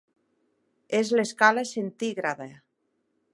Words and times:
És 0.99 1.11
l'escala 1.19 1.65
centígrada. 1.73 2.49